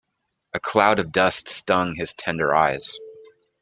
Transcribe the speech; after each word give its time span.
A 0.55 0.59
cloud 0.59 0.97
of 0.97 1.11
dust 1.11 1.47
stung 1.47 1.93
his 1.93 2.15
tender 2.15 2.55
eyes. 2.55 2.97